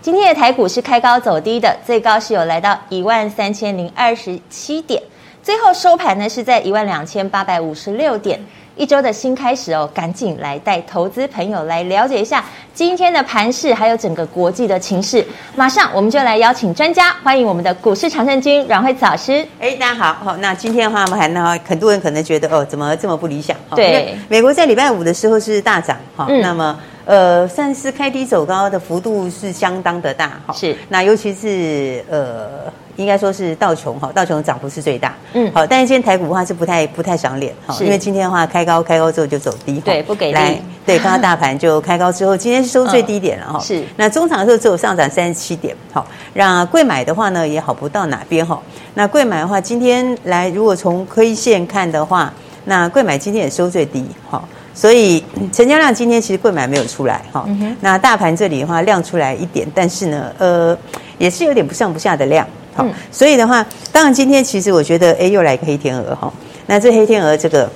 [0.00, 5.02] 今天的台股是开高走低的，最高是有来到一万三千零二十七点，
[5.42, 8.40] 最后收盘呢是在一万两千八百五十六点。
[8.76, 15.26] 一周的新开始哦，赶紧来带投资朋友来了解一下今天的盘势，还有整个国际的情势。
[15.56, 19.44] 马上我们就来邀请专家，欢迎我们的股市常胜军阮惠慈老师。
[19.58, 23.56] 哎，大家好，好，那今天的话，我们还呢，很多人可能觉得哦，怎么这么不理想？
[23.74, 26.78] 对，美国在礼拜五的时候是大涨哈，嗯、那么。
[27.08, 30.76] 呃，算是开低走高的幅度是相当的大哈，是。
[30.90, 35.66] 那尤其是呃，应该说是道琼哈，道琼涨幅是最大，嗯，好。
[35.66, 40.34] 但是今天台股的话是不太不太赏脸哈，因为今天的话开高开高之后就走低，对，不给力。
[40.34, 43.82] 来，对，看到大盘就开高之后，今天是收最低点了哈，是。
[43.96, 48.60] 那中场的时候只有上涨三十七点，好，那贵买的话呢也好不到哪边哈。
[48.92, 52.30] 那贵买的话，今天来如果从 K 线看的话，
[52.66, 54.46] 那贵买今天也收最低，好。
[54.78, 55.20] 所以
[55.52, 60.78] 成交量今天其实柜买没有出来哈，嗯、那大盘这里的话量出来一点，但是呢，呃，
[61.18, 66.32] 也是有点不上不下的量，好，嗯、所以的话，当然今天其实我觉得，哎，又来一个黑天鹅哈，
[66.66, 67.68] 那这黑天鹅这个，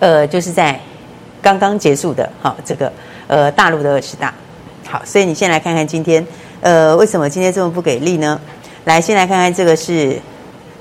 [0.00, 0.76] 呃，就是在
[1.40, 2.92] 刚刚结束的，哈，这个
[3.28, 4.34] 呃大陆的二十大，
[4.88, 6.26] 好，所以你先来看看今天，
[6.62, 8.40] 呃，为什么今天这么不给力呢？
[8.86, 10.18] 来，先来看看这个是。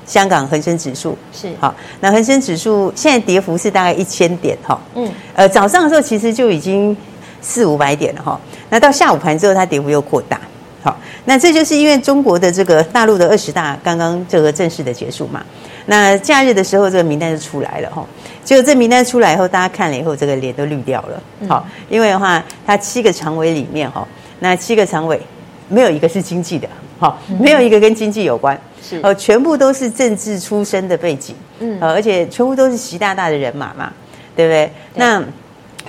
[0.09, 1.15] 香港恒生指数。
[1.31, 1.47] 是。
[1.59, 6.97] 好，那恒生指数现在跌幅是大概一千点哈，嗯，呃，早上的时候其实就已经
[7.39, 10.41] 四五百点了哈，那到下午盘之后它跌幅又扩大，
[10.81, 15.41] 好，那这就是因为中国的这个大陆的二十大刚刚这个正式的结束嘛，
[15.85, 18.03] 那假日的时候这个名单就出来了哈，
[18.43, 24.05] 结果这名单出来以后，大家看了以后这个脸都绿掉了，好，因为的话它七个常委里面哈，
[24.39, 25.21] 那七个常委
[25.69, 26.67] 没有一个是经济的，
[26.99, 28.59] 好，没有一个跟经济有关。
[28.81, 33.91] 是呃，全部都是政治出身的背景，嗯，而且全部都是习大大的人马嘛，
[34.35, 34.65] 对不对？
[34.65, 35.23] 对，那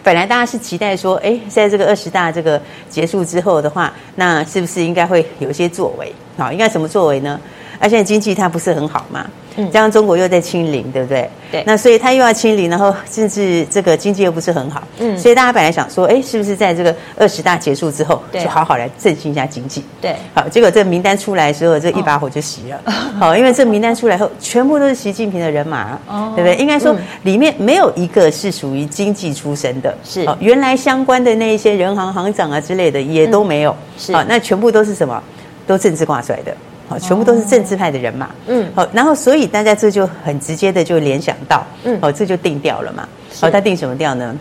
[0.02, 6.12] 本来大家是期待说，哎，在这个二十大这个结束之后的话，那是不是应该会有一些作为？
[6.36, 7.40] 好，应该什么作为呢？
[7.78, 9.26] 而现在经济它不是很好嘛。
[9.64, 11.28] 嗯，这样中国又在清零，对不对？
[11.50, 11.64] 对。
[11.66, 15.18] 那所以他又要清零，然后甚至这个经济又不是很好，嗯。
[15.18, 19.84] 所以大家本来想说，哎，是不是在这个二十大结束之后，就好好来振兴一下经济？
[20.00, 20.14] 对。
[20.34, 22.92] 好，结果这个名单出来的时候，这一把火就熄了。
[23.18, 26.56] 好，因为这名单出来后，全部都是习近平的人马，哦，对不对？
[26.56, 30.26] 应该说里面没有一个是属于经济出身的，是。
[30.38, 34.14] 原来相关的那一些人行行长啊之类的也都没有，是。
[34.14, 35.22] 好，那全部都是什么？
[35.66, 36.52] 都政治挂帅的。
[36.90, 38.28] 好，全部都是政治派的人嘛。
[38.48, 43.08] 嗯，好，然后所以大家这就很直接的就联想到，嗯，好，这就定调了嘛。
[43.40, 44.36] 好，他定什么调呢？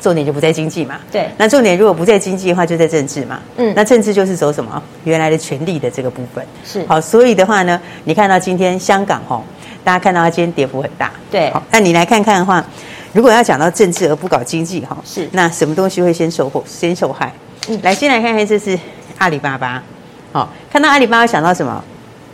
[0.00, 1.00] 重点就不在经济嘛。
[1.10, 3.40] 对，那重点如果不在经济的话，就在政治嘛。
[3.56, 4.80] 嗯，那政治就是走什么？
[5.02, 6.46] 原来的权力的这个部分。
[6.64, 9.42] 是，好，所以的话呢，你看到今天香港哈，
[9.82, 11.10] 大家看到它今天跌幅很大。
[11.28, 12.64] 对，好，那你来看看的话，
[13.12, 17.32] 如果要讲到政治而不搞经济哈，是，那什么东西会先受祸、先受害？
[17.68, 18.78] 嗯，来，先来看看这是
[19.18, 19.82] 阿里巴巴。
[20.32, 21.82] 好，看到阿里巴巴想到什么，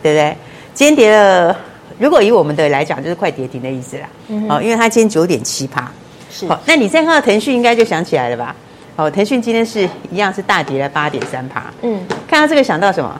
[0.03, 0.37] 对不对？
[0.73, 1.57] 今天跌了，
[1.97, 4.07] 如果以我们的来讲，就是快跌停的意思啦。
[4.27, 5.91] 嗯，好，因为它今天九点七趴。
[6.29, 6.47] 是。
[6.47, 8.55] 好，那你再看到腾讯，应该就想起来了吧？
[8.95, 11.63] 哦，腾讯今天是一样是大跌了八点三趴。
[11.81, 13.19] 嗯，看到这个想到什么？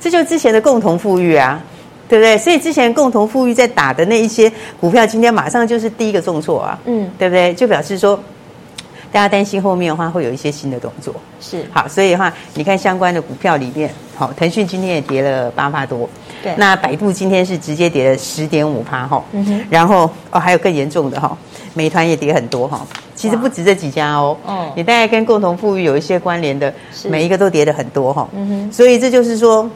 [0.00, 1.60] 这就是之前的共同富裕啊，
[2.08, 2.38] 对不对？
[2.38, 6.78] 所以之前共同富裕在打的那一些股票，今天马上就是第一个重挫啊。
[6.84, 7.52] 嗯，对不对？
[7.54, 8.16] 就表示说。
[9.12, 11.64] 大家担心后面的话会有一些新的动作，是。
[11.72, 16.08] 好，所以的话，你看相关的股票里面，好，腾讯今天也跌了八趴多，
[16.42, 21.36] 对，那百度今天是直接跌了十点五趴哈，嗯哼，然后哦还有更严重的哈，
[21.74, 26.72] 美团也跌很多哈，其实不止这几家哦，哦，也大概跟共同富裕有一些关联的，
[27.08, 29.70] 每一个都跌了很多哈，嗯哼，所以这就是说。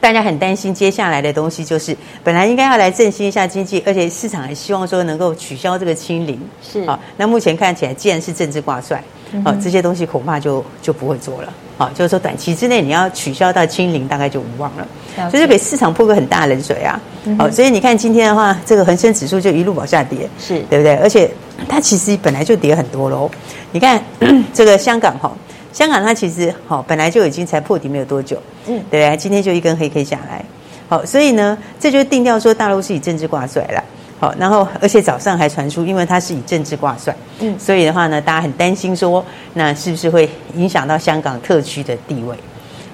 [0.00, 6.98] 大家很担心接下来的东西，就是本来应该要来振兴一下经济，而且市场还希望说能够取消这个清零，是啊。
[7.16, 9.02] 那目前看起来，既然是政治挂帅，
[9.44, 14.86] 啊，这些东西恐怕就就不会做了，啊，就是说短期之内你要取消到清零，大概就无望了，
[15.30, 17.00] 所以就给市场泼个很大冷水啊。
[17.36, 20.94] 好，所以你看今天的话，这个恒生指数就一路往下跌，是对不对？
[20.96, 21.28] 而且
[21.68, 23.28] 它其实本来就跌很多喽。
[23.72, 24.02] 你看
[24.54, 25.32] 这个香港哈。
[25.72, 29.16] 香港它其实好，本来就已经才破底没有多久，嗯，对不对？
[29.16, 30.44] 今天就一根黑 K 下来，
[30.88, 33.84] 好，所以呢，这就定调说大陆是以政治挂帅了，
[34.18, 39.24] 好，然后而且早上还传出，因为它是以政治挂帅，嗯，所以的话呢，大家很担心说，
[39.54, 42.34] 那是不是会影响到香港特区的地位？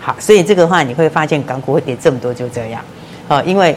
[0.01, 2.83] 好，所以这个的话你会发现港股会跌这么多，就这样。
[3.27, 3.75] 好，因为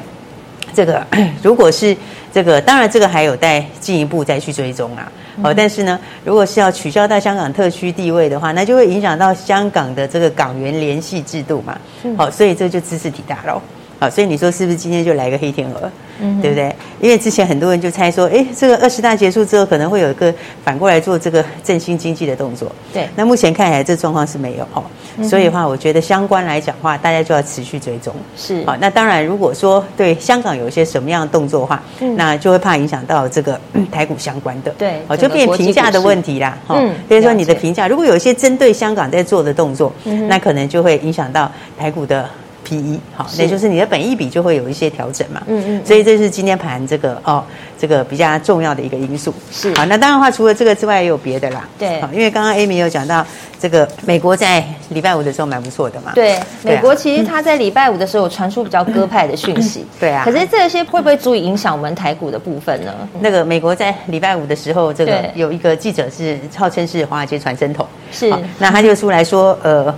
[0.73, 1.05] 这个
[1.43, 1.95] 如果是
[2.33, 5.11] 这个，当然这个还有待进一步再去追踪啊。
[5.41, 11.77] 好，但是呢，如果是要取消到香港特区地位的话，那就会影响到香港的这个港元联系制度嘛。
[12.17, 13.61] 好，所以这就知识体大喽。
[13.99, 15.91] 好，所以你说是不是今天就来个黑天鹅，
[16.21, 16.75] 嗯，对不对？
[17.01, 20.33] 因为之前很多人就猜说，哎，这个二十大结束之后，可能会有一个
[20.63, 22.71] 反过来做这个振兴经济的动作。
[22.93, 24.83] 对，那目前看起来这状况是没有哈，
[25.23, 28.13] 所以的话，我觉得相关来讲的话，大家就要持续追踪。
[28.35, 33.59] 是，好，那当然，如果说对香港有一些什么样的动作的话，嗯，那就会怕影响到这个
[33.91, 36.55] 台股相关的，对，好，就变评价的问题啦。
[36.69, 42.29] 嗯，比如说你的评价，如果有一些针对香港在做的动作，嗯，那可能就会影响到台股的。
[42.67, 45.41] P E 好，那就是你的本益比就会有一些调整嘛。
[45.47, 45.85] 嗯嗯。
[45.85, 47.41] 所以这是今天盘这个哦，
[47.79, 49.33] 这个比较重要的一个因素。
[49.49, 49.73] 是。
[49.75, 51.65] 好，那当然的话，除了这个之外，也有别的啦。
[51.79, 52.01] 对。
[52.01, 53.25] 好，因为刚刚 Amy 有讲到，
[53.57, 56.11] 这个美国在礼拜五的时候蛮不错的嘛。
[56.13, 56.37] 对。
[56.61, 59.85] 美国其实它在礼拜五的时候传出比较鸽派的讯息。
[59.97, 60.25] 对啊。
[60.25, 62.93] 可是这些会不会足以影响我们台股的部分呢？
[63.21, 67.87] 那个美国在礼拜五的时候，这个有一个记者是号称是华尔街传声筒。
[68.11, 68.29] 是。
[68.59, 69.95] 那他就出来说，呃。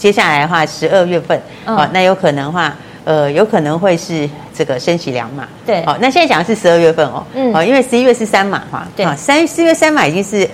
[0.00, 2.74] 接下来的话，十二月份，哦，那有可能的话，
[3.04, 10.48] 呃，有可能会是这个升息两码，对，好，那现在讲的是十二月份哦，嗯，好，因为十一月是三码哈，对，三四月三码已经是。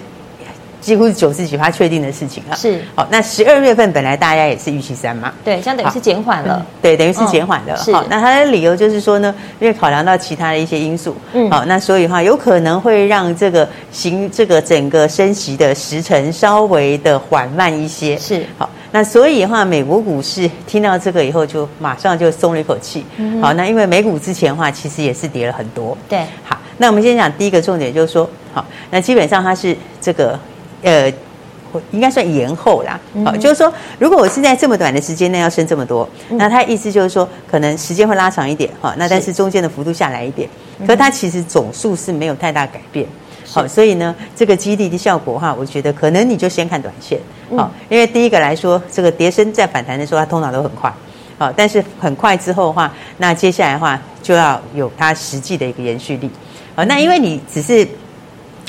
[0.78, 2.54] 几乎是九十几趴确定的事情了。
[2.54, 7.76] 是，好，那十二月份本来大家也是预期三嘛，对，这样等于是减缓了，对，等于是减缓了。
[7.92, 18.16] 好，那它的理由就是说呢，因为考量到其他的一些因素，嗯，好，那所以的话有可能会让这个行这个整个升息的时程稍微的缓慢一些。
[18.16, 23.04] 是，好，那所以的话，美国股市听到这个以后就马上就松了一口气。
[23.40, 25.96] 好，那因为美股之前的话其实也是跌了很多。
[26.08, 30.38] 对，好，那我们先讲第一个重点就是说，好，那基本上它是这个。
[30.82, 31.10] 呃，
[31.90, 33.00] 应该算延后啦。
[33.24, 38.70] 好、嗯，就是说，如果我是在这么短的时间内要升这么多，嗯、那它意思就是说，可能时间会拉长一点。
[38.80, 40.48] 哈，那但是中间的幅度下来一点，
[40.78, 43.06] 是可是它其实总数是没有太大改变。
[43.56, 47.18] 好是，所以呢，这个激励的效果哈，我觉得可能你就先看短线。
[47.56, 50.92] 好，因为第一个来说，这个跌升在反弹的时候，它通常都很快。
[51.38, 56.30] 好，但是很快之后的话，那接下来的话就要有它实际的一个延续力。
[56.74, 57.86] 好，那因为你只是。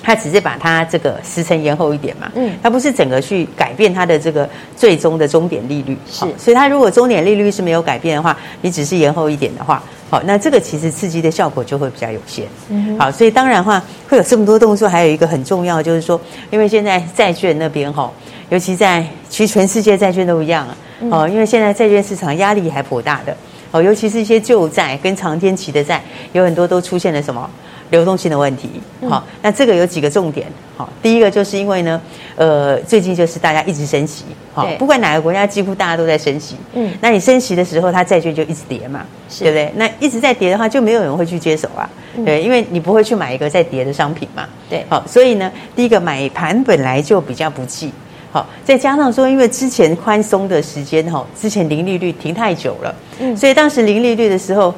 [0.03, 16.19] 它只是把它这个时程延后一点嘛，嗯，它不是整个去改变它的这个最终的终点利率，是，所以它如果终点利率是没有改变的话，你只是延后一点的话，好，那这个其实刺激的效果就会比较有限，嗯，好，所以当然的话会有这么多动作，还有一个很重要就是说，
[16.49, 18.09] 因为现在债券那边哈，
[18.49, 20.77] 尤其在其实全世界债券都一样啊，
[21.11, 23.35] 哦，因为现在债券市场压力还颇大的，
[23.71, 26.01] 哦，尤其是一些旧债跟长天期的债，
[26.31, 27.49] 有很多都出现了什么？
[27.89, 28.69] 流动性的问题，
[29.07, 30.45] 好，那这个有几个重点，
[30.75, 32.01] 好，第一个就是因为呢，
[32.35, 39.05] 呃，最近就是大家一直升息，好，不管哪个国家，几乎大家都在升息，嗯，那你升息的时候，它债券就一直跌嘛，
[39.39, 39.71] 对不对？
[39.75, 41.89] 那一直在跌的话，就没有人会去接手啊，
[42.25, 47.91] 对，因为你不会去买一个在跌的商品嘛，对，好，所以呢，第一个买盘本来就比较不济，
[48.31, 54.75] 好，再加上说，因为之前宽松的时间哈，之前零利率停太久了，嗯，所以当时零利率的时候。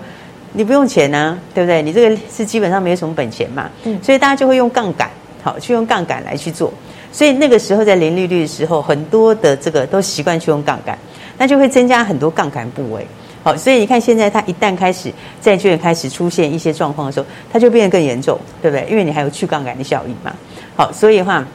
[0.52, 1.82] 你不用钱啊，对不对？
[1.82, 5.08] 你这个是基本上没有什么本钱嘛，嗯，所以大家就会用杠杆，
[5.44, 6.74] 好，去用杠杆来去做。
[7.12, 10.98] 所以那个时候在零利率的时候，很多的这个都习惯去用杠杆，
[11.38, 13.06] 那就会增加很多杠杆部位。
[13.44, 18.88] 好，所以你看现在它一旦开始债券开始出现一些状况的时候，它就变得更严重，对不对？
[18.90, 20.36] 因为你还有去杠杆的效应嘛。
[20.76, 21.46] 好，所以的话，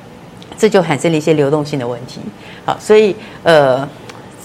[0.56, 2.20] 这就产生了一些流动性的问题。
[2.64, 3.88] 好，所以呃，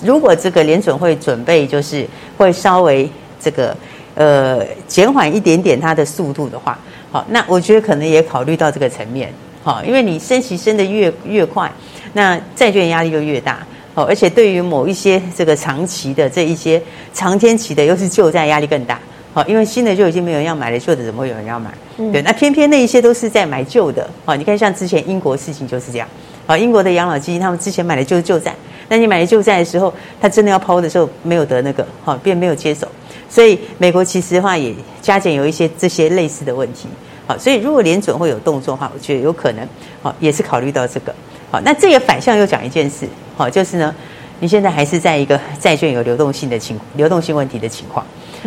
[0.04, 3.08] 如果这个联准会准备就是会稍微
[3.40, 3.78] 这个。
[4.20, 6.78] 呃，减缓一点点它的速度的话，
[7.10, 9.34] 好，那我觉得可能也考虑到这个层面，
[9.64, 11.72] 好，因为你升息升得越越快，
[12.12, 16.82] 那债券压力就越大，好，而且对于某一些这个长期的这一些
[17.14, 19.00] 长天期的，又是旧债压力更大，
[19.34, 21.72] 好，因为新的就已经没有人要买了，旧的怎么会有人要买？
[22.12, 26.06] 对，那偏偏那一些都是在买旧的，好，你看像之前英国事情就是这样，
[26.46, 28.54] 好，英国的养老基金他们之前买的就是旧债，
[28.90, 32.86] 那你买了旧债的时候，他真的要抛的时候没有得那个，好，便没有接手。
[33.30, 36.88] 所以美国其实的话也加减有一些这些类似的问题，
[37.28, 39.68] 好，所以如果联准会有动作的话，我觉得有可能，
[40.02, 41.14] 好，也是考虑到这个，
[41.52, 43.08] 好，那这个反向又讲一件事，
[43.38, 43.94] 好，就是呢，
[44.40, 48.04] 你现在还是在一个债券有流动性的情流动性问题的情况，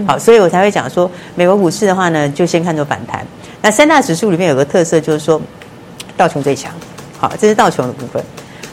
[0.06, 3.24] 好，所以我才会讲说，美国股市的话呢，就先看作反弹。
[3.60, 5.40] 那三大指数里面有个特色就是说，
[6.16, 6.72] 道琼最强，
[7.16, 8.22] 好，这是道琼的部分，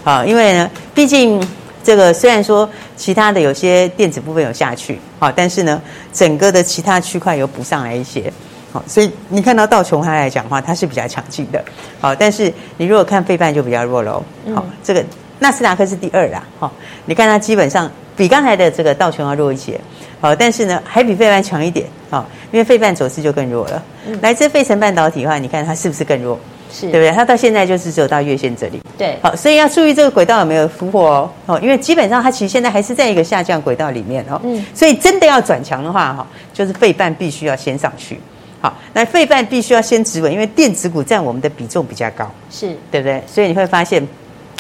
[0.04, 1.40] 好，因为呢，毕竟。
[1.84, 5.82] 这个虽然说其他的有些电子部分有下去，好，但是呢，
[6.14, 8.32] 整个的其他区块有补上来一些，
[8.72, 11.64] 好，所以你看到道琼它来讲的话，它是比较强劲的，
[12.00, 15.04] 好，但是你如果看费半就比较弱喽，好，这个
[15.40, 16.72] 纳斯达克是第二啦，好，
[17.06, 19.80] 你看它基本上比刚才的这个道琼要弱一些，
[20.20, 23.84] 好，但是呢还比费半强一点，好，因为费半走势就更弱了。
[24.06, 26.38] 嗯、来自费城半导体的话，你看它是不是更弱？
[26.72, 27.12] 是对不对？
[27.12, 28.82] 它到现在就是只有到月线这里。
[28.98, 31.32] 对，好，所以要注意这个轨道有没有突破哦。
[31.46, 34.40] 哦，因为基本上它其实现在还是在一个下降轨道里面哦。
[34.44, 34.66] 嗯。
[34.74, 38.20] 所以真的要转强的话，哈，就是费半必须要先上去。
[38.62, 43.24] 好，那费半必须要先止稳，因为电子股占我们的比重比较高，是对不对？
[43.26, 44.06] 所以你会发现，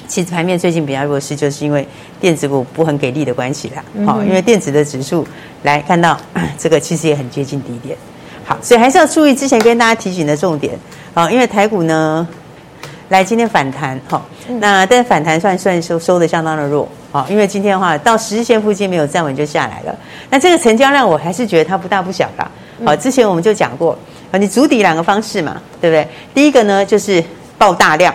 [0.08, 1.86] 其实盘面最近比较弱势，就是因为
[2.20, 3.84] 电子股不很给力的关系啦。
[4.06, 5.28] 好，因为电子的指数
[5.63, 6.18] 来看到
[6.58, 7.98] 这个其实也很接近低点。
[8.46, 10.74] 好，所以还是要注意之前跟大家提醒的重点。
[11.13, 12.28] 好，因为台股呢，
[13.10, 14.25] 来今天反弹，好，
[14.60, 19.96] 那但是反弹算算收收的相当的弱，好，因为今天的话到十日线附近没有站稳就下来了。
[20.30, 22.50] 那这个成交量我还是觉得它不大不小啦。
[22.86, 23.98] 好，之前我们就讲过，
[24.32, 26.08] 啊，你筑底两个方式嘛，对不对？
[26.34, 27.22] 第一个呢就是
[27.58, 28.13] 爆大量，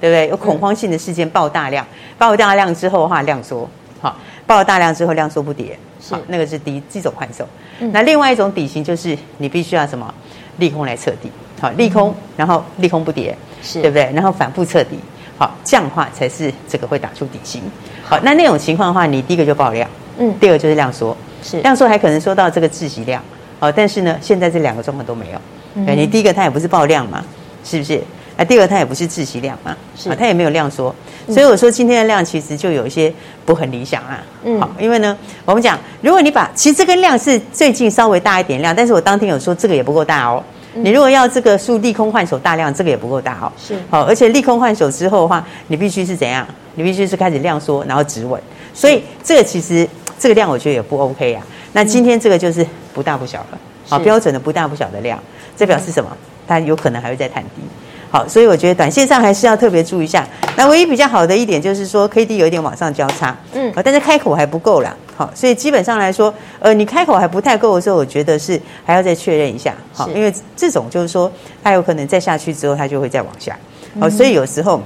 [0.00, 0.28] 对不对？
[0.28, 1.86] 有恐慌性的事件爆大量，
[2.18, 3.68] 爆大量之后的话量缩，
[4.00, 4.16] 好，
[4.46, 5.78] 爆大量之后量缩不跌，
[6.08, 7.46] 好那个是第一这种换手。
[7.92, 10.12] 那另外一种底型就是你必须要什么
[10.56, 11.30] 利空来测底，
[11.60, 14.10] 好，利空，然后利空不跌，是对不对？
[14.14, 14.98] 然后反复彻底，
[15.36, 17.62] 好，这样的话才是这个会打出底薪。
[18.02, 19.88] 好，那那种情况的话，你第一个就爆量，
[20.18, 23.22] 嗯，第二个就是量缩，是量缩还可能缩到这个窒息量。
[23.58, 25.40] 好，但是呢，现在这两个状况都没有。
[25.74, 27.22] 嗯、你第一个它也不是爆量嘛，
[27.62, 28.02] 是不是？
[28.36, 30.94] 那第二个它也不是窒息量嘛，是啊，它也没有量缩。
[31.28, 33.12] 所以我说今天的量其实就有一些
[33.44, 34.18] 不很理想啊。
[34.44, 35.14] 嗯，好，因为呢，
[35.44, 40.42] 我们讲，如果你把其实这个量是最近稍微大一点量，但是我当天有说这个也不够大哦。
[40.74, 43.52] 嗯、你如果要这个数利空换手大量，这个也不够大哦。
[43.58, 46.46] 是，好，而且利空换手之后的话，你必须是怎样？
[46.74, 48.40] 你必须是开始量缩，然后止稳。
[48.72, 51.42] 所以这个其实这个量我觉得也不 OK 啊。
[51.72, 53.58] 那今天这个就是不大不小了，
[53.88, 55.18] 好，标准的不大不小的量，
[55.56, 56.10] 这表示什么？
[56.46, 57.62] 它有可能还会再探底，
[58.10, 60.26] 好，所以我觉得短线上还是要特别注意一下。
[60.56, 71.30] 那唯一比较好的一点就是说，K D 有一点往上交叉，嗯，但是开口还不够啦，好，所以基本上来说，呃，你开口还不太够的时候，我觉得是还要再确认一下，好，因为这种就是说，
[71.62, 73.54] 它有可能再下去之后，它就会再往下，
[74.00, 74.80] 好，所以有时候。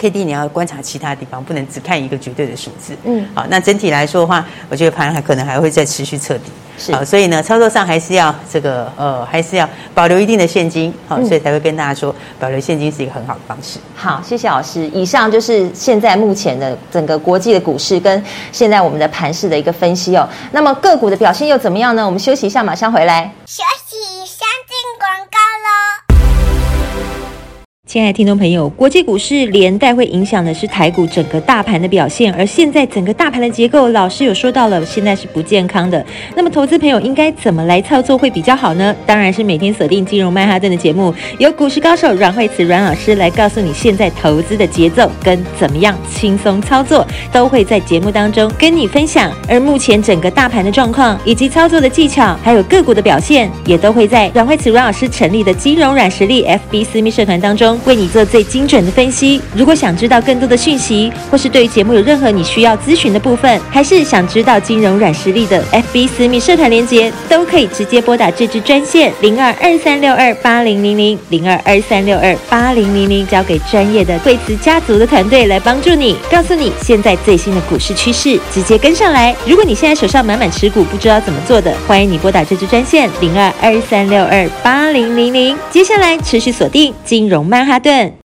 [0.00, 2.96] K D 你要观察其他地方，不能只看一个绝对的数字。
[3.02, 6.44] 嗯，好，那整体来说的话，我觉得盘还可能还会再持续测底。
[6.78, 10.94] 是，好，所以呢，操作上还是要这个呃，还是要保留一定的现金。
[11.08, 13.78] 好，所以才会跟大家说，保留现金是一个很好的方式。
[13.94, 14.86] 好，谢谢老师。
[14.94, 20.28] 以上就是现在目前的整个国际的股市跟现在我们的盘市的一个分析哦。
[20.52, 22.06] 那么个股的表现又怎么样呢？
[22.06, 23.32] 我们休息一下，马上回来。
[23.44, 23.87] 休息，
[27.88, 36.04] 亲爱的听众朋友，国际股市连带会影响的是台股整个大盘的表现，而现在整个大盘的结构，老师有说到了，现在是不健康的。
[36.36, 38.94] 那么，投资朋友应该怎么来操作会比较好呢？
[39.06, 49.32] 当然是每天锁定金融曼哈顿的节目，由股市高手阮慧慈阮老师来告诉你现在投资的节奏跟怎么样轻松操作，都会在节目当中跟你分享。
[49.48, 57.77] 而目前整个大盘的状况以及操作的技巧，还有个股的表现，也都会在阮慧慈阮老师成立的金融软实力 FB 私密社团当中。
[57.84, 59.40] 为你做最精准的分析。
[59.54, 79.34] 如果想知道更多的讯息，或是对于节目有任何你需要咨询的部分，还是想知道金融软实力的 FB 私密社团连接，都可以直接拨打这支专线零二二三六二八零零零零二二三六二八零零零，交给专业的惠慈家族的团队来帮助你，告诉你现在最新的股市趋势，直接跟上来。
[79.46, 85.56] 如果你现在手上满满持股，不知道怎么做的，欢迎你拨打这支专线零二二三六二八零零零。
[85.70, 88.27] 接下来持续锁定金融曼哈顿。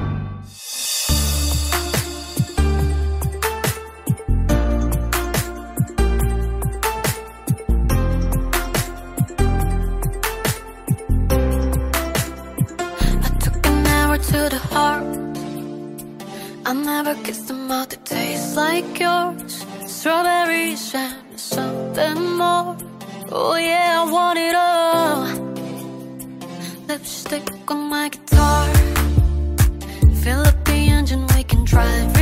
[21.97, 22.77] and more.
[23.31, 25.25] Oh yeah, I want it all.
[26.87, 28.67] Lipstick on my guitar.
[30.23, 32.20] Fill up the engine, we can drive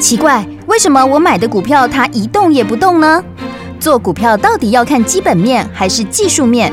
[0.00, 3.22] 奇怪，为什么我买的股票它一动也不动呢？
[3.78, 6.72] 做股票到底要看基本面，还是技术面，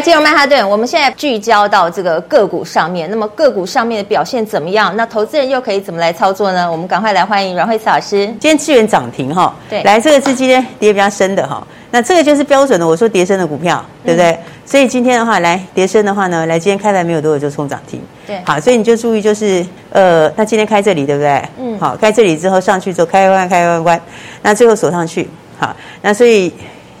[0.00, 3.08] 金融曼哈顿，我们现在聚焦到这个个股上面。
[3.10, 4.94] 那么个股上面的表现怎么样？
[4.94, 6.70] 那投资人又可以怎么来操作呢？
[6.70, 8.26] 我们赶快来欢迎阮慧慈老师。
[8.26, 11.66] 今天资源涨停哈，对，来这个是今天跌比较深的哈。
[11.90, 14.32] 那这个就是标准的，我说跌深的股票，对不对？
[14.32, 21.42] 嗯、所以今天的话，来跌深的话呢，来今天开盘没有多久就冲涨停，对，好，所以你就注意就是呃，那今天开这里对不对？
[21.58, 24.00] 嗯，好，开这里之后上去之后开关开关关，
[24.42, 25.26] 那最后锁上去，
[25.58, 26.52] 好，那所以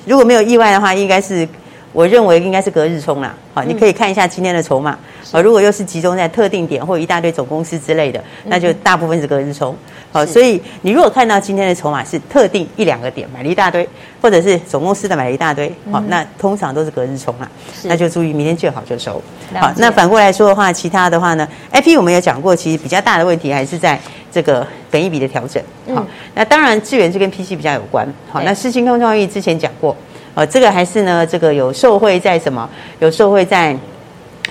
[0.06, 1.46] 如果没有意外的话，应该是。
[1.96, 4.98] 我认为应该是隔日冲啦，好，你可以看一下今天的筹码，
[5.32, 9.74] 好，如果又是集中在特定点或一大堆总公司之类的，那就大部分是隔日冲，
[10.12, 13.88] 好，所以你如果看到今天的筹码是特定一两个点买了一大堆，
[14.20, 17.48] 或者是总公司的买了一大堆，好，那通常都是隔日冲啦，
[17.84, 19.14] 那就注意明天见好就收，
[19.54, 23.98] 好，那反过来说的话，其他的话呢，IP 我们有讲过，其实比较大的问题还是在
[24.30, 25.62] 这个本一比的调整，
[25.94, 29.96] 好，那当然资源是跟 PC 比较有关，好，那世芯空创意之前讲过。
[30.36, 32.68] 呃，这个还是呢，这个有受惠在什么？
[32.98, 33.74] 有受惠在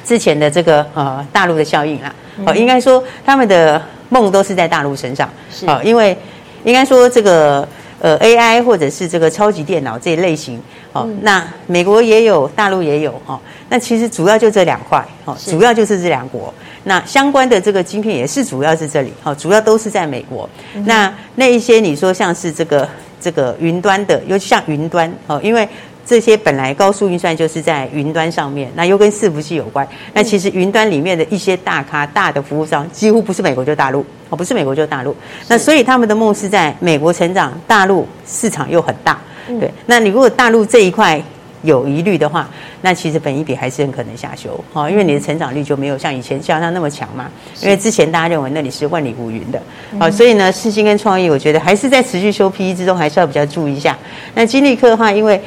[0.04, 2.15] 之前的这个呃大陆的效应啊。
[2.39, 5.30] 哦、呃，应该说他们的梦都是在大陆身上。
[5.52, 5.67] 是。
[5.67, 6.17] 呃，因为
[6.63, 7.67] 应该说这个
[8.00, 10.58] 呃 AI 或者是这个超级电脑这一类型，
[10.91, 13.39] 哦、呃，那美国也有，大陆也有哦、呃。
[13.69, 16.52] 那其实主要就这两块，哦、呃，主要就是这两国。
[16.86, 20.50] 那相关的这个晶片也是主要是这里，哦、呃，主要都是在美国。
[20.74, 22.89] 嗯、那那一些你说像是这个。
[23.26, 25.68] 这个云端的，尤其像云端哦，因为
[26.06, 29.88] 这些本来高速运算就是在云端上面，那又跟伺服器有关。
[30.14, 35.16] 那其实云端里面的一些大咖、大的服务商，几乎不是美国就大陆哦，不是美国就大陆。
[35.48, 39.20] 那所以他们的梦是在美国成长，大陆市场又很大。
[39.60, 41.20] 对，那你如果大陆这一块。
[41.62, 42.48] 有疑虑的话，
[42.82, 47.30] 那其实本益比还是很可能下修哦，因为你的成长率就没有像以前像它那么强嘛。
[47.62, 49.62] 因为之前大家认为那里是万里无云的，
[50.00, 53.98] 好，所以呢，世芯跟创意，我觉得还是在持续修 PE 之中，还是要比较注意一下。
[54.34, 55.42] 那金立科的话，因为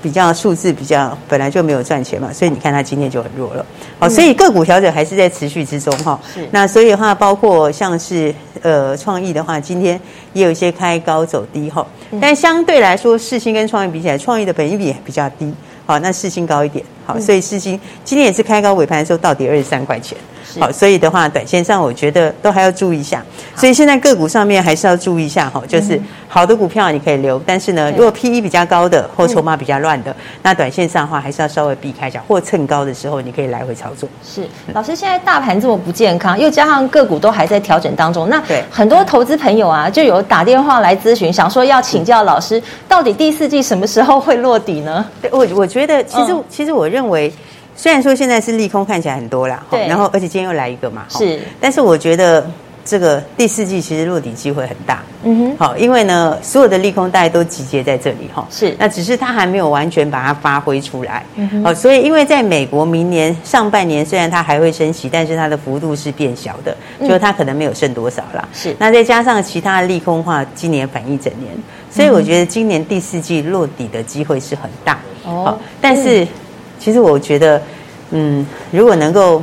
[0.00, 3.66] 比较数字比较本来就没有赚钱嘛，所以你看它今天就很弱了。
[3.98, 6.18] 好，所以个股调整还是在持续之中哈。
[6.32, 6.48] 是。
[6.52, 10.00] 那所以的话，包括像是呃创意的话，今天
[10.32, 11.84] 也有一些开高走低哈，
[12.20, 15.52] 但相对来说，世芯跟创意比起来，创意的本益比比较低。
[15.88, 16.84] 好，那世芯高一点。
[17.06, 20.18] 好，所以世芯今天也是开高，尾盘的时候到底二十三块钱。
[20.60, 23.24] 好，所以的话，短线上我觉得都还要注意一下。
[23.56, 34.08] 所以现在个股上面还是要注意一下哈，就是好的股票你可以留，但是呢，如果 P E 比较高的或筹码比较乱的，那短线上的话还是要稍微避开一下，或趁高的时候你可以来回操作。
[34.22, 38.62] 是，老师，现在大盘这么不健康，又加上个股都还在调整当中，那对。
[38.70, 45.04] 很多投资朋友啊，就有打电话来咨询，想说要请教老师，到底第四季什么时候会落底呢？
[45.22, 47.32] 对，我我觉得其实其实我认为。
[47.80, 52.44] 虽然说现在是利空看起来很多啦，对，然后而且今天又来一个嘛，是，但是我觉得
[52.88, 66.74] 这个第四季其实落底机会很大，嗯哼，好，因为呢，所有的利空大家都集结在这里哈，是，那只是它还没有完全把它发挥出来，嗯哼，好，所以因为在美国明年上半年虽然它还会升息，但是它的幅度是变小的，
[67.06, 71.52] 就它可能没有剩多少啦，是，那再加上其他的利空的话，今年反一整年，
[71.90, 76.26] 所以我觉得今年第四季落底的机会是很大，哦，但是。
[76.80, 77.60] 其实我觉得，
[78.12, 79.42] 嗯，如果能够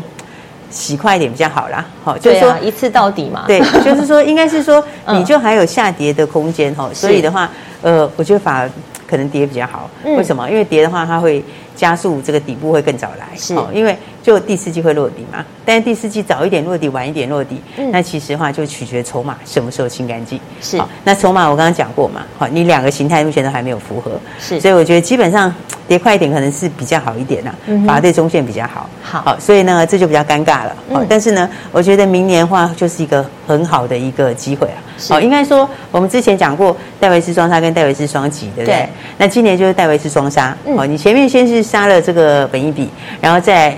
[0.70, 1.86] 洗快一点比较好啦。
[2.04, 3.46] 好，就是说一次到底嘛。
[3.48, 6.90] 对，就是说， 应该是说，你就还有下跌的空间哈。
[6.94, 7.50] 所以的话，
[7.82, 8.70] 呃，我觉得反而
[9.08, 9.90] 可能跌比较好。
[10.04, 10.50] 为什么？
[10.50, 11.44] 因为跌的话，它会
[11.76, 13.28] 加速这个底部会更早来。
[13.38, 15.46] 是，因为就第四季会落底嘛。
[15.64, 20.40] 但是第四季早一点落底，晚一点落底，那其实的话就取决筹码什么时候清干净。
[20.62, 22.22] 是，那筹码我刚刚讲过嘛。
[22.38, 24.20] 好，你两个形态目前都还没有符合。
[24.40, 25.54] 是，所以我觉得基本上。
[25.88, 28.90] 跌快一点可能是比较好一点呐、啊，反而对中线比较好。
[29.04, 30.76] 好，好，所以呢，这就比较尴尬了。
[30.92, 34.78] 好，但是呢，我觉得明年的话就是一个很好的一个机会啊。
[35.10, 38.90] 好，应该说我们之前讲过戴维斯双杀跟戴维斯双击，对不对？
[39.18, 40.56] 那今年就是戴维斯双杀。
[40.76, 42.90] 好，你前面先是杀了这个本益比，
[43.22, 43.78] 然后再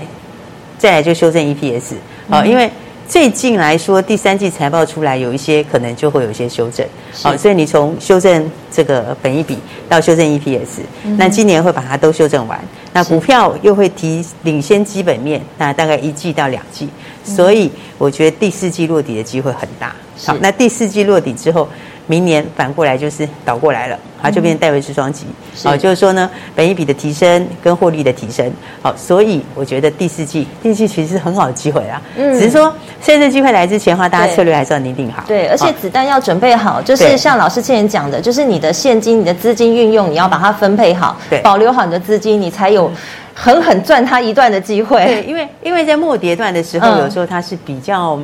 [0.78, 1.94] 再来就修正 EPS。
[2.30, 2.70] 好，因为。
[3.08, 6.86] 最近来说，第三季财报出来，有一些可能就会有一些修正，
[7.22, 10.80] 好，所以你从修正这个本益比到修正 EPS，
[11.16, 12.60] 那今年会把它都修正完，
[12.92, 16.86] 那股票又会提领先基本面，那大概一季到两季，
[17.24, 19.96] 所以我觉得第四季落底的机会很大。
[20.26, 21.66] 好，那第四季落底之后。
[22.08, 25.26] 明年反过来就是倒过来了，它就变成戴维斯双击。
[25.62, 28.50] 好，就是说呢，本益比的提升跟获利的提升。
[28.82, 32.00] 好，所以我觉得第四季，第四季其实是很好的机会啊。
[32.16, 32.32] 嗯。
[32.32, 35.22] 只是说，现在机会来之前的话，大家策略还是要拟定好。
[35.28, 42.90] 对，而且子弹要准备好，就是像老师之前讲的，就是你的现金、你的资金运用，你要把它分配好，对，保留好你的资金，你才有
[43.34, 45.04] 狠狠赚它一段的机会。
[45.04, 48.18] 对，因为因为在末跌段的时候，有时候它是比较，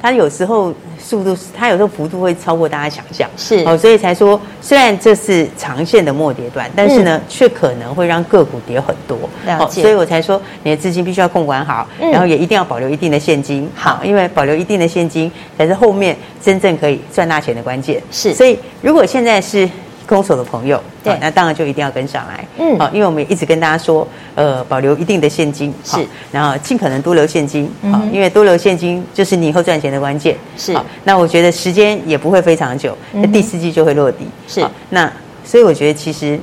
[0.00, 0.74] 它有时候。
[1.00, 3.64] 速度，它有时候幅度会超过大家想象，是。
[3.64, 19.66] 哦，所以才说，虽然这是长线的末跌段，但是呢，却可能会让个股跌很多，哦，所以我才说，你的资金必须要控管好，然后也一定要保留一定的现金，好，因为保留一定的现金才是后面真正可以赚大钱的关键，是，所以如果现在是。
[20.08, 25.98] 空手的朋友，对，那当然就一定要跟上来，嗯，好，因为我们也一直跟大家说，呃，保留一定的现金，是，
[26.32, 30.74] 然后尽可能多留现金，好，因为多留现金就是你以后赚钱的关键，是。
[31.04, 34.66] 那我觉得时间也不会非常久，那第四季就会落地，是。
[34.88, 35.12] 那
[35.44, 36.40] 所以我觉得其实。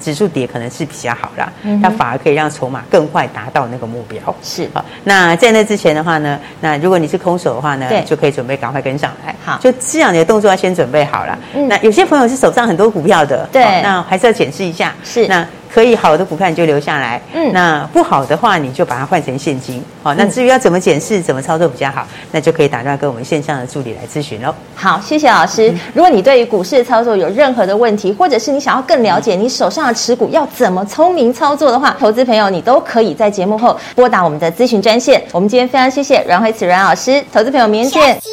[0.00, 1.52] 指数跌可能是比较好啦，
[1.82, 4.20] 它反而可以让筹码更快达到那个目标。
[4.42, 9.34] 是好，那在那之前的话呢，那如果你是空手的话呢，就可以准备赶快跟上来。
[9.44, 11.38] 好，就这样你的动作要先准备好了。
[11.68, 14.94] 那有些朋友是手上很多股票的，对，那还是要检视一下。
[15.04, 15.46] 是那。
[15.74, 24.54] 可以好的股票你就留下来，嗯，那不好的话你就把它换成现金，好，那至于要怎么检视、怎么操作比较好，那就可以打电话跟我们线上的助理来咨询喽。
[24.76, 25.74] 好，谢谢老师。
[25.92, 35.20] 如果你对于股市的操作有任何的问题，或者是你想要更了解你手上的持股要怎么聪明操作的话，投资朋友你都可以在节目后拨打我们的咨询专线。
[35.32, 38.30] 我们今天非常谢谢阮慧慈阮老师，投资朋友明天见。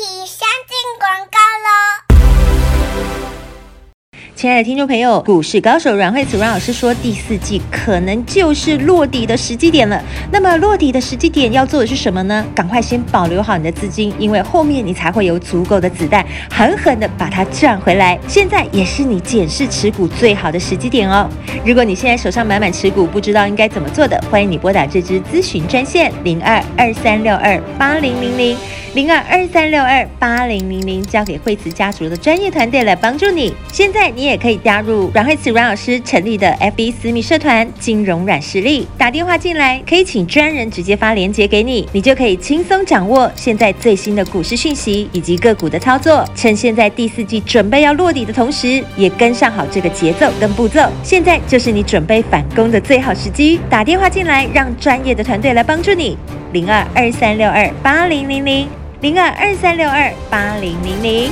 [4.42, 10.04] 亲爱的听众朋友，股市高手阮慧慈阮老师说，第四季可能就是落底的时机点了。
[10.32, 12.44] 那么落底的时机点要做的是什么呢？
[12.56, 18.18] 赶快先保留好你的资金，因为后面你才会有足够的子弹，狠狠的把它赚回来。
[18.28, 21.30] 现在也是你检视持股最好的时机点哦。
[21.64, 28.58] 如果你现在手上满满持股，不知道应该怎么做的，欢迎你拨打这支咨询专线零二二三六二八零零零
[28.96, 33.54] 零二二三六二八零零零，交给慧慈家族的专业团队来帮助你。
[33.72, 34.31] 现在你也。
[34.32, 46.26] 也可以加入阮慧慈阮老师成立的 FB 私密社团“金融软实力”，打电话进来可以请专人直接发链接给你，你就可以轻松掌握现在最新的股市讯息以及个股的操作。
[46.34, 50.82] 趁现在第四季准备要落底的同时，也跟上好这个节奏跟步骤。
[51.04, 56.18] 现在就是你准备反攻的最好时机，打电话进来，让专业的团队来帮助你。
[56.54, 58.68] 零二二三六二八零零零。
[59.02, 61.32] 零二二三六二八零零零。